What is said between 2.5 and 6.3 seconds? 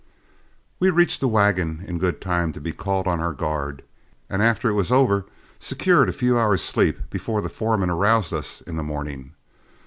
to be called on our guard, and after it was over secured a